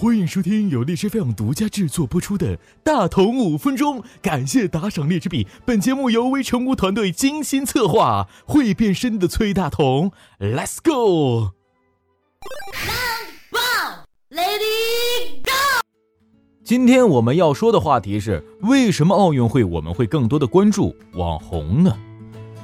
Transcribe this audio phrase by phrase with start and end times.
[0.00, 5.44] 欢迎收听由荔枝 FM 独家制作播出的《大同五分钟》，感谢打赏荔枝币。
[5.64, 11.50] 本节目由微成功团队精心策划，会变身的崔大同，Let's go！Lady
[15.42, 15.82] Go！
[16.62, 21.92] 今天我们要说的话题是：为什么奥运会我们会更多的关注网红呢？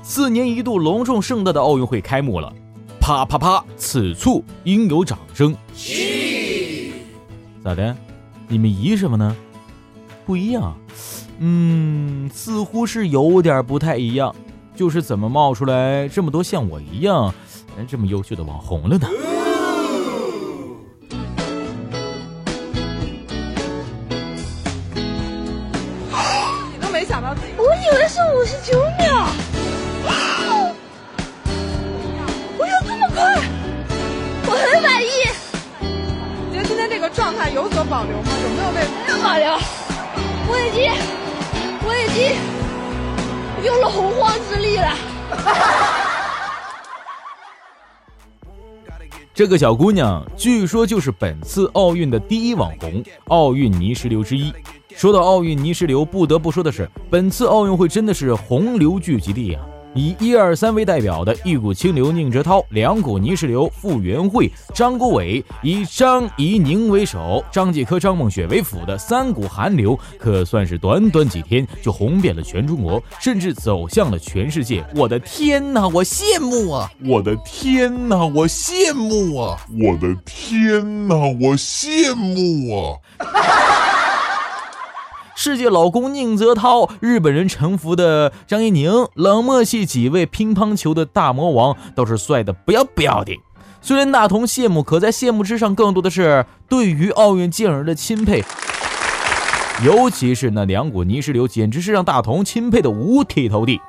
[0.04, 2.54] 四年一度隆重盛大的奥运会开幕了，
[3.00, 5.52] 啪啪啪，此处应有掌声。
[7.64, 7.96] 咋的？
[8.46, 9.34] 你们疑什么呢？
[10.26, 10.76] 不一样，
[11.38, 14.36] 嗯，似乎是有点不太一样。
[14.76, 17.32] 就是怎么冒出来这么多像我一样
[17.88, 19.08] 这么优秀的网红了呢？
[26.70, 29.13] 你都没想到自己，我以为是五十九秒，
[37.54, 38.24] 有所保留吗？
[38.42, 39.48] 有没有被没有保留，
[40.48, 40.90] 我已经，
[41.86, 42.34] 我已经
[43.64, 44.92] 用了洪荒之力了。
[49.32, 54.52] 这个小姑娘据说就是本次奥运的第一网红，奥运泥石流之一。
[54.96, 59.64] 说到奥运泥石流，不得不说的是，本次奥运会真的是洪流聚集地啊！
[59.94, 74.84] 以一二三为代表的一股清流宁泽涛，两股泥石流傅园慧、张国伟，以张怡宁为首，张继科、张梦雪为辅的三股寒流，可算是短短几天就红遍了全中国，甚至走向了全世界。
[74.96, 76.90] 我的天哪，我羡慕啊！
[77.04, 79.56] 我的天哪，我羡慕啊！
[79.80, 82.98] 我的天哪，我羡慕啊！
[85.36, 93.36] 世界老公宁泽涛，日本人臣服的张怡宁，冷漠系几位乒乓球的大魔王，都是帅的不要不要的。
[93.82, 98.44] 虽然大同羡慕，可在羡慕之上，更多的是对于奥运健儿的钦佩。
[99.84, 103.80] 尤其是那两股泥石流，简直是让大同钦佩的五体投地。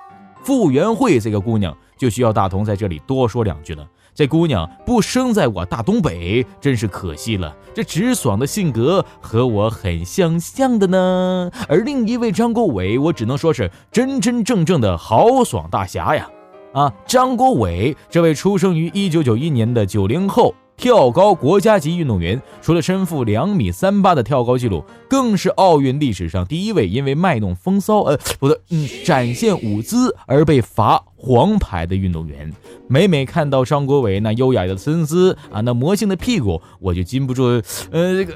[0.43, 3.87] 傅园慧这个姑娘，就需要大同在这里多说两句了。
[4.15, 7.53] 这姑娘不生在我大东北，真是可惜了。
[7.73, 11.51] 这直爽的性格和我很相像的呢。
[11.67, 16.29] 而另一位张国伟，我只能说是真真正正的豪爽大侠呀！
[16.71, 32.51] 啊，张国伟这位出生于一九九一年的九零后跳高国家级运动员，除了身负两米三八的跳高纪录，更是奥运历史上第一位因为卖弄风骚，呃，不对，嗯，展现舞姿而被罚黄牌的运动员。
[32.87, 37.43] 每每看到张国伟那优雅的身姿啊，那魔性的屁股，我就禁不住，
[37.91, 38.35] 呃，这个，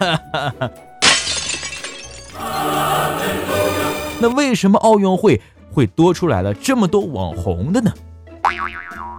[0.00, 0.70] 呃、
[4.20, 7.92] 那为什么奥运会会多出来了这么多网红的呢？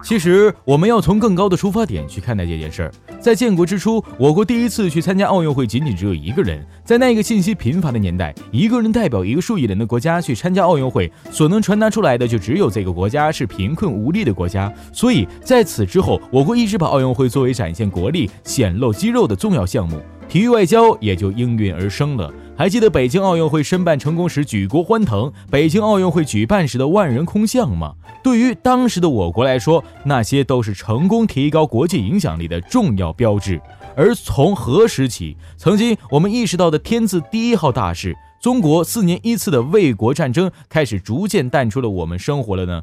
[0.02, 2.92] 其实我们要从更高的出发点去看待这件事儿。
[3.20, 6.64] 在建国之初，我国第一次去参加奥运会，仅仅只有一个人。
[6.84, 14.72] 在那个信息贫乏的年代，一个人代表一个数亿人的国家去参加奥运会，所能传达出来的就只有这个国家是贫困无力的国家。
[14.92, 22.32] 所以在此之后，我国一直把奥运会作为展现国力、显露肌肉的重要项目，体育外交也就应运而生了。
[22.58, 27.94] 还记得北京奥运会申办成功时举国欢腾，北京奥运会举办时的万人空巷吗？
[28.20, 33.62] 对于当时的我国来说，那些都是成功提高国际影响力的重要标志。
[33.94, 42.82] 而从何时起，曾经我们意识到的天字第一号大事——中国四年一次的卫国战争，开始逐渐淡出了我们生活了呢？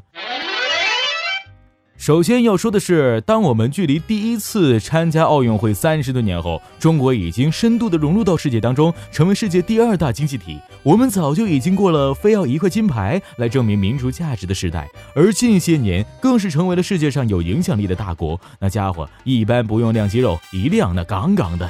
[2.06, 10.56] 首先要说的是，当我们距离第一次参加奥运会三十多年后，中国已经深度的融入到世界当中，成为世界第二大经济体。
[10.84, 18.40] 我们早就已经过了非要一块金牌来证明民族价值的时代，而近些年更是成为了世界上有影响力的大国。
[18.60, 21.68] 那家伙一般不用亮肌肉，一亮那杠杠的。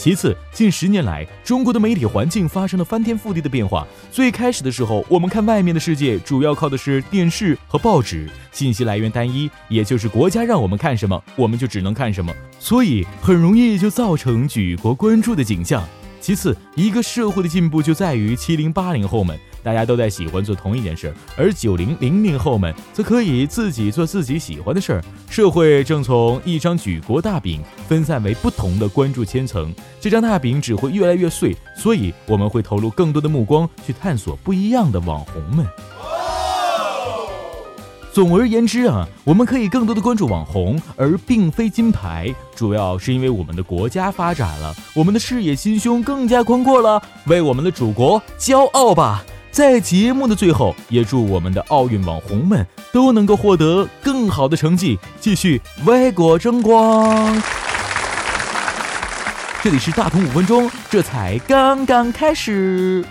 [0.00, 3.86] 其次，近十年来，中国的媒体环境发生了翻天覆地的变化。
[4.10, 15.86] 最开始的时候，我们看外面的世界，主要靠的是电视和报纸，信息来源单一，也就是国家让我们看什么，我们就只能看什么，所以很容易就造成举国关注的景象。
[16.18, 19.38] 其次，一个社会的进步就在于七零八零后们。
[19.62, 25.04] 大家都在喜欢做同一件事，而九零零零后们则可以自己做自己喜欢的事儿。
[25.28, 35.66] 社会正从一张举国大饼分散为不同的关注千层，这张大饼只会越来越碎，所以我们会投入更多的目光去探索不一样的网红们。
[38.12, 49.24] 总而言之啊，我们可以更多的关注网红，而并非金牌，主要是因为我们的国家发展了，我们的视野心胸更加宽阔了，为我们的祖国骄傲吧！
[49.50, 57.42] 在节目的最后，也祝我们的奥运网红们都能够获得更好的成绩，继续为国争光。
[59.62, 63.04] 这里是大同五分钟，这才刚刚开始。